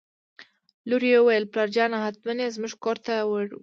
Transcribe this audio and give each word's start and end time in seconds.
لور 0.89 1.03
یې 1.11 1.17
وویل: 1.21 1.45
پلارجانه 1.53 1.97
حتماً 2.05 2.33
یې 2.43 2.53
زموږ 2.55 2.73
کور 2.83 2.97
ته 3.05 3.13
وړي. 3.29 3.55